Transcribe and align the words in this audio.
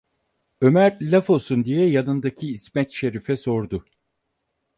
Ömer 0.61 0.97
laf 1.01 1.29
olsun 1.29 1.63
diye 1.65 1.89
yanındaki 1.89 2.51
İsmet 2.53 2.91
Şerif’e 2.91 3.37
sordu: 3.37 3.85